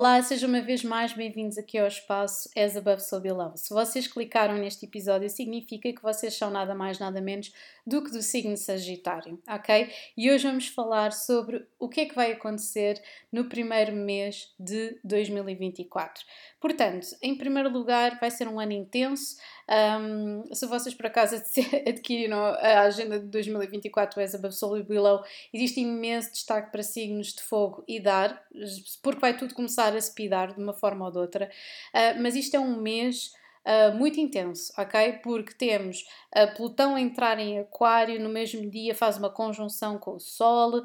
Olá, 0.00 0.22
sejam 0.22 0.48
uma 0.48 0.62
vez 0.62 0.82
mais 0.82 1.12
bem-vindos 1.12 1.58
aqui 1.58 1.76
ao 1.76 1.86
espaço 1.86 2.48
As 2.56 2.74
Above 2.74 3.02
So 3.02 3.20
Below. 3.20 3.54
Se 3.54 3.68
vocês 3.68 4.06
clicaram 4.06 4.56
neste 4.56 4.86
episódio, 4.86 5.28
significa 5.28 5.92
que 5.92 6.00
vocês 6.02 6.32
são 6.32 6.50
nada 6.50 6.74
mais, 6.74 6.98
nada 6.98 7.20
menos 7.20 7.52
do 7.86 8.02
que 8.02 8.10
do 8.10 8.22
signo 8.22 8.56
Sagitário, 8.56 9.38
ok? 9.46 9.92
E 10.16 10.30
hoje 10.30 10.46
vamos 10.46 10.68
falar 10.68 11.12
sobre 11.12 11.66
o 11.78 11.86
que 11.86 12.00
é 12.00 12.06
que 12.06 12.14
vai 12.14 12.32
acontecer 12.32 12.98
no 13.30 13.44
primeiro 13.44 13.92
mês 13.92 14.54
de 14.58 14.98
2024. 15.04 16.24
Portanto, 16.58 17.08
em 17.20 17.36
primeiro 17.36 17.68
lugar, 17.68 18.18
vai 18.18 18.30
ser 18.30 18.48
um 18.48 18.58
ano 18.58 18.72
intenso. 18.72 19.36
Um, 19.70 20.52
se 20.52 20.66
vocês 20.66 20.92
por 20.94 21.06
acaso 21.06 21.36
adquiriram 21.86 22.38
a 22.38 22.80
agenda 22.80 23.20
de 23.20 23.26
2024 23.26 24.20
As 24.20 24.34
Above 24.34 24.54
So 24.54 24.82
Below, 24.82 25.22
existe 25.52 25.80
imenso 25.80 26.32
destaque 26.32 26.72
para 26.72 26.82
signos 26.82 27.28
de 27.32 27.42
fogo 27.42 27.84
e 27.86 28.00
dar, 28.00 28.44
porque 29.00 29.20
vai 29.20 29.36
tudo 29.36 29.54
começar 29.54 29.94
a 29.94 30.00
speedar 30.00 30.54
de 30.54 30.60
uma 30.60 30.72
forma 30.72 31.04
ou 31.04 31.12
de 31.12 31.18
outra, 31.18 31.48
uh, 31.94 32.20
mas 32.20 32.34
isto 32.34 32.56
é 32.56 32.58
um 32.58 32.80
mês 32.80 33.32
Uh, 33.62 33.94
muito 33.94 34.18
intenso, 34.18 34.72
ok? 34.78 35.20
Porque 35.22 35.52
temos 35.52 36.06
uh, 36.34 36.54
Plutão 36.56 36.94
a 36.94 37.00
entrar 37.00 37.38
em 37.38 37.58
Aquário, 37.58 38.18
no 38.18 38.30
mesmo 38.30 38.70
dia 38.70 38.94
faz 38.94 39.18
uma 39.18 39.28
conjunção 39.28 39.98
com 39.98 40.12
o 40.12 40.18
Sol, 40.18 40.82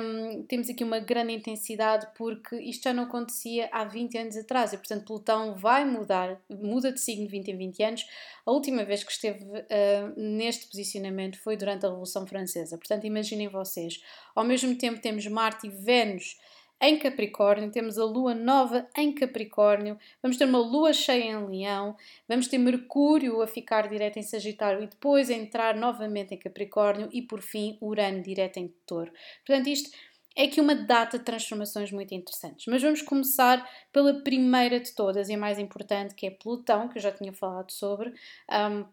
um, 0.00 0.42
temos 0.44 0.70
aqui 0.70 0.82
uma 0.82 0.98
grande 0.98 1.34
intensidade 1.34 2.08
porque 2.16 2.56
isto 2.56 2.84
já 2.84 2.94
não 2.94 3.02
acontecia 3.02 3.68
há 3.70 3.84
20 3.84 4.16
anos 4.16 4.36
atrás 4.38 4.72
e, 4.72 4.78
portanto, 4.78 5.04
Plutão 5.04 5.54
vai 5.54 5.84
mudar, 5.84 6.40
muda 6.48 6.90
de 6.90 7.00
signo 7.00 7.26
de 7.26 7.32
20 7.32 7.48
em 7.48 7.56
20 7.58 7.82
anos. 7.82 8.06
A 8.46 8.50
última 8.50 8.82
vez 8.82 9.04
que 9.04 9.12
esteve 9.12 9.44
uh, 9.44 10.14
neste 10.16 10.68
posicionamento 10.68 11.38
foi 11.42 11.54
durante 11.54 11.84
a 11.84 11.88
Revolução 11.90 12.26
Francesa, 12.26 12.78
portanto, 12.78 13.04
imaginem 13.04 13.48
vocês, 13.48 14.00
ao 14.34 14.42
mesmo 14.42 14.74
tempo 14.74 15.02
temos 15.02 15.26
Marte 15.26 15.66
e 15.66 15.70
Vênus 15.70 16.38
em 16.80 16.98
Capricórnio, 16.98 17.70
temos 17.70 17.98
a 17.98 18.04
lua 18.04 18.34
nova 18.34 18.86
em 18.96 19.12
Capricórnio, 19.12 19.98
vamos 20.22 20.36
ter 20.36 20.44
uma 20.44 20.58
lua 20.58 20.92
cheia 20.92 21.24
em 21.24 21.46
Leão, 21.46 21.96
vamos 22.28 22.48
ter 22.48 22.58
Mercúrio 22.58 23.40
a 23.40 23.46
ficar 23.46 23.88
direto 23.88 24.18
em 24.18 24.22
Sagitário 24.22 24.82
e 24.82 24.86
depois 24.86 25.30
a 25.30 25.34
entrar 25.34 25.74
novamente 25.74 26.34
em 26.34 26.38
Capricórnio 26.38 27.08
e 27.12 27.22
por 27.22 27.40
fim 27.40 27.78
Urano 27.80 28.22
direto 28.22 28.58
em 28.58 28.72
Touro. 28.86 29.12
Portanto, 29.44 29.68
isto 29.68 29.90
é 30.36 30.44
aqui 30.44 30.60
uma 30.60 30.74
data 30.74 31.18
de 31.18 31.24
transformações 31.24 31.90
muito 31.90 32.14
interessantes. 32.14 32.66
Mas 32.66 32.82
vamos 32.82 33.00
começar 33.00 33.66
pela 33.90 34.22
primeira 34.22 34.78
de 34.78 34.94
todas 34.94 35.30
e 35.30 35.34
a 35.34 35.38
mais 35.38 35.58
importante, 35.58 36.14
que 36.14 36.26
é 36.26 36.30
Plutão, 36.30 36.88
que 36.88 36.98
eu 36.98 37.02
já 37.02 37.10
tinha 37.10 37.32
falado 37.32 37.72
sobre. 37.72 38.12
Um, 38.50 38.84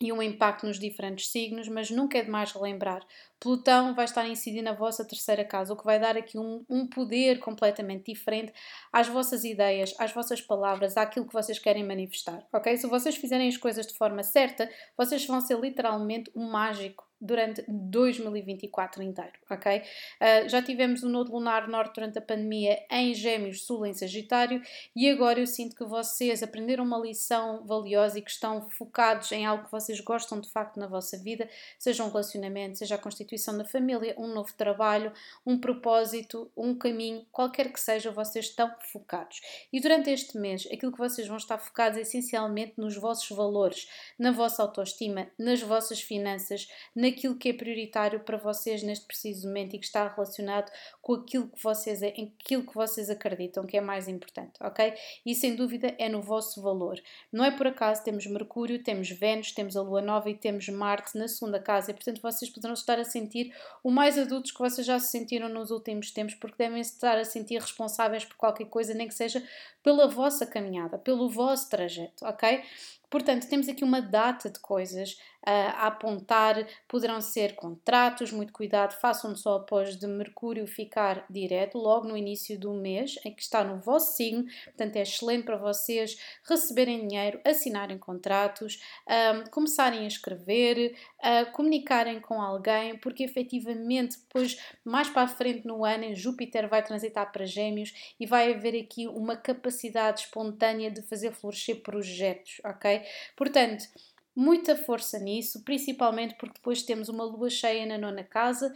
e 0.00 0.12
um 0.12 0.22
impacto 0.22 0.66
nos 0.66 0.78
diferentes 0.78 1.30
signos, 1.30 1.68
mas 1.68 1.90
nunca 1.90 2.18
é 2.18 2.22
demais 2.22 2.52
relembrar. 2.52 3.04
Plutão 3.40 3.94
vai 3.94 4.04
estar 4.04 4.22
a 4.22 4.28
incidir 4.28 4.62
na 4.62 4.72
vossa 4.72 5.06
terceira 5.06 5.44
casa, 5.44 5.72
o 5.72 5.76
que 5.76 5.84
vai 5.84 5.98
dar 5.98 6.16
aqui 6.16 6.38
um, 6.38 6.64
um 6.68 6.86
poder 6.86 7.38
completamente 7.38 8.12
diferente 8.12 8.52
às 8.92 9.08
vossas 9.08 9.44
ideias, 9.44 9.94
às 9.98 10.12
vossas 10.12 10.40
palavras, 10.40 10.96
àquilo 10.96 11.26
que 11.26 11.32
vocês 11.32 11.58
querem 11.58 11.84
manifestar, 11.84 12.46
ok? 12.52 12.76
Se 12.76 12.86
vocês 12.86 13.16
fizerem 13.16 13.48
as 13.48 13.56
coisas 13.56 13.86
de 13.86 13.94
forma 13.94 14.22
certa, 14.22 14.70
vocês 14.96 15.26
vão 15.26 15.40
ser 15.40 15.58
literalmente 15.58 16.30
um 16.34 16.50
mágico 16.50 17.05
durante 17.20 17.64
2024 17.68 19.02
inteiro, 19.02 19.32
ok? 19.50 19.78
Uh, 19.78 20.48
já 20.48 20.62
tivemos 20.62 21.02
o 21.02 21.08
Nodo 21.08 21.32
Lunar 21.32 21.68
Norte 21.68 21.94
durante 21.94 22.18
a 22.18 22.22
pandemia 22.22 22.84
em 22.90 23.14
Gêmeos, 23.14 23.62
Sul 23.62 23.86
em 23.86 23.94
Sagitário 23.94 24.62
e 24.94 25.08
agora 25.08 25.40
eu 25.40 25.46
sinto 25.46 25.74
que 25.74 25.84
vocês 25.84 26.42
aprenderam 26.42 26.84
uma 26.84 26.98
lição 26.98 27.64
valiosa 27.64 28.18
e 28.18 28.22
que 28.22 28.30
estão 28.30 28.68
focados 28.68 29.32
em 29.32 29.46
algo 29.46 29.64
que 29.64 29.72
vocês 29.72 30.00
gostam 30.00 30.40
de 30.40 30.50
facto 30.50 30.78
na 30.78 30.86
vossa 30.86 31.16
vida, 31.16 31.48
seja 31.78 32.04
um 32.04 32.08
relacionamento, 32.08 32.78
seja 32.78 32.96
a 32.96 32.98
constituição 32.98 33.56
da 33.56 33.64
família, 33.64 34.14
um 34.18 34.28
novo 34.28 34.52
trabalho, 34.54 35.12
um 35.44 35.58
propósito, 35.58 36.50
um 36.56 36.74
caminho, 36.74 37.24
qualquer 37.32 37.72
que 37.72 37.80
seja, 37.80 38.10
vocês 38.10 38.46
estão 38.46 38.72
focados. 38.92 39.40
E 39.72 39.80
durante 39.80 40.10
este 40.10 40.36
mês, 40.38 40.68
aquilo 40.72 40.92
que 40.92 40.98
vocês 40.98 41.26
vão 41.26 41.36
estar 41.36 41.58
focados 41.58 41.98
é 41.98 42.02
essencialmente 42.02 42.74
nos 42.76 42.96
vossos 42.96 43.34
valores, 43.34 43.88
na 44.18 44.30
vossa 44.30 44.62
autoestima, 44.62 45.28
nas 45.38 45.62
vossas 45.62 46.00
finanças, 46.00 46.68
na 46.94 47.05
naquilo 47.06 47.36
que 47.36 47.48
é 47.48 47.52
prioritário 47.52 48.20
para 48.20 48.36
vocês 48.36 48.82
neste 48.82 49.06
preciso 49.06 49.46
momento 49.46 49.74
e 49.74 49.78
que 49.78 49.86
está 49.86 50.06
relacionado 50.08 50.70
com 51.00 51.14
aquilo 51.14 51.48
que 51.48 51.62
vocês 51.62 52.02
em 52.02 52.34
aquilo 52.40 52.66
que 52.66 52.74
vocês 52.74 53.08
acreditam 53.08 53.64
que 53.64 53.76
é 53.76 53.80
mais 53.80 54.08
importante, 54.08 54.52
ok? 54.60 54.92
E 55.24 55.34
sem 55.34 55.54
dúvida 55.54 55.94
é 55.98 56.08
no 56.08 56.20
vosso 56.20 56.60
valor. 56.60 57.00
Não 57.32 57.44
é 57.44 57.50
por 57.50 57.66
acaso 57.66 58.02
temos 58.02 58.26
Mercúrio, 58.26 58.82
temos 58.82 59.08
Vênus, 59.10 59.52
temos 59.52 59.76
a 59.76 59.82
Lua 59.82 60.02
Nova 60.02 60.28
e 60.28 60.34
temos 60.34 60.68
Marte 60.68 61.16
na 61.16 61.28
segunda 61.28 61.60
casa 61.60 61.90
e 61.90 61.94
portanto 61.94 62.20
vocês 62.20 62.50
poderão 62.50 62.74
estar 62.74 62.98
a 62.98 63.04
sentir 63.04 63.54
o 63.82 63.90
mais 63.90 64.18
adultos 64.18 64.50
que 64.50 64.58
vocês 64.58 64.86
já 64.86 64.98
se 64.98 65.08
sentiram 65.08 65.48
nos 65.48 65.70
últimos 65.70 66.10
tempos 66.10 66.34
porque 66.34 66.56
devem 66.58 66.80
estar 66.80 67.18
a 67.18 67.24
sentir 67.24 67.60
responsáveis 67.60 68.24
por 68.24 68.36
qualquer 68.36 68.66
coisa, 68.66 68.94
nem 68.94 69.08
que 69.08 69.14
seja 69.14 69.42
pela 69.82 70.08
vossa 70.08 70.44
caminhada, 70.44 70.98
pelo 70.98 71.28
vosso 71.28 71.70
trajeto, 71.70 72.24
ok? 72.24 72.62
Portanto, 73.08 73.48
temos 73.48 73.68
aqui 73.68 73.84
uma 73.84 74.00
data 74.02 74.50
de 74.50 74.58
coisas 74.58 75.12
uh, 75.46 75.70
a 75.76 75.86
apontar, 75.86 76.66
poderão 76.88 77.20
ser 77.20 77.54
contratos, 77.54 78.32
muito 78.32 78.52
cuidado, 78.52 78.98
façam 79.00 79.34
só 79.36 79.56
após 79.56 79.96
de 79.96 80.06
Mercúrio 80.06 80.66
ficar 80.66 81.24
direto, 81.30 81.78
logo 81.78 82.08
no 82.08 82.16
início 82.16 82.58
do 82.58 82.74
mês, 82.74 83.14
em 83.24 83.32
que 83.32 83.42
está 83.42 83.62
no 83.62 83.78
vosso 83.78 84.16
signo, 84.16 84.44
portanto 84.64 84.96
é 84.96 85.02
excelente 85.02 85.44
para 85.44 85.56
vocês 85.56 86.18
receberem 86.48 87.06
dinheiro, 87.06 87.40
assinarem 87.44 87.98
contratos, 87.98 88.80
um, 89.08 89.50
começarem 89.50 90.00
a 90.00 90.08
escrever, 90.08 90.96
uh, 91.20 91.52
comunicarem 91.52 92.20
com 92.20 92.42
alguém, 92.42 92.98
porque 92.98 93.22
efetivamente 93.22 94.18
depois, 94.18 94.58
mais 94.84 95.08
para 95.08 95.22
a 95.22 95.28
frente 95.28 95.66
no 95.66 95.84
ano, 95.84 96.14
Júpiter 96.14 96.68
vai 96.68 96.82
transitar 96.82 97.30
para 97.30 97.46
gêmeos 97.46 98.14
e 98.18 98.26
vai 98.26 98.52
haver 98.52 98.80
aqui 98.80 99.06
uma 99.06 99.36
capacidade 99.36 100.20
espontânea 100.20 100.90
de 100.90 101.02
fazer 101.02 101.32
florescer 101.32 101.82
projetos, 101.82 102.60
Portanto, 103.36 103.84
muita 104.34 104.76
força 104.76 105.18
nisso, 105.18 105.62
principalmente 105.64 106.34
porque 106.36 106.54
depois 106.56 106.82
temos 106.82 107.08
uma 107.08 107.24
lua 107.24 107.48
cheia 107.48 107.86
na 107.86 107.96
nona 107.96 108.22
casa 108.22 108.72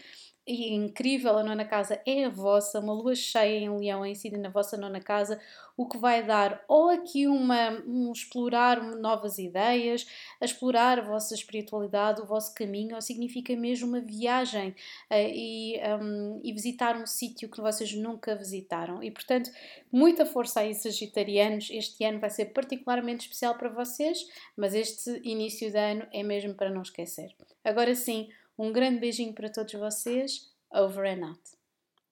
e 0.50 0.74
incrível, 0.74 1.38
a 1.38 1.44
nona 1.44 1.64
casa 1.64 2.00
é 2.04 2.24
a 2.24 2.28
vossa, 2.28 2.80
uma 2.80 2.92
lua 2.92 3.14
cheia 3.14 3.58
em 3.58 3.70
leão 3.78 4.04
incide 4.04 4.36
na 4.36 4.48
vossa 4.48 4.76
nona 4.76 5.00
casa, 5.00 5.40
o 5.76 5.88
que 5.88 5.96
vai 5.96 6.22
dar 6.22 6.62
ou 6.68 6.90
aqui 6.90 7.26
uma, 7.26 7.70
um 7.86 8.12
explorar 8.12 8.82
novas 8.82 9.38
ideias, 9.38 10.06
a 10.40 10.44
explorar 10.44 10.98
a 10.98 11.02
vossa 11.02 11.34
espiritualidade, 11.34 12.20
o 12.20 12.26
vosso 12.26 12.54
caminho, 12.54 12.96
ou 12.96 13.00
significa 13.00 13.54
mesmo 13.56 13.88
uma 13.88 14.00
viagem 14.00 14.70
uh, 15.10 15.14
e, 15.14 15.80
um, 16.00 16.40
e 16.42 16.52
visitar 16.52 16.96
um 16.96 17.06
sítio 17.06 17.48
que 17.48 17.60
vocês 17.60 17.94
nunca 17.94 18.34
visitaram. 18.34 19.02
E 19.02 19.10
portanto, 19.10 19.50
muita 19.90 20.26
força 20.26 20.60
aí, 20.60 20.74
Sagitarianos, 20.74 21.68
este 21.70 22.04
ano 22.04 22.18
vai 22.18 22.30
ser 22.30 22.46
particularmente 22.46 23.22
especial 23.22 23.56
para 23.56 23.68
vocês, 23.68 24.26
mas 24.56 24.74
este 24.74 25.20
início 25.24 25.70
de 25.70 25.78
ano 25.78 26.06
é 26.12 26.22
mesmo 26.22 26.54
para 26.54 26.70
não 26.70 26.82
esquecer. 26.82 27.34
Agora 27.64 27.94
sim, 27.94 28.28
um 28.60 28.72
grande 28.72 29.00
beijinho 29.00 29.32
para 29.32 29.50
todos 29.50 29.72
vocês. 29.72 30.50
Over 30.72 31.06
and 31.06 31.26
out. 31.26 31.59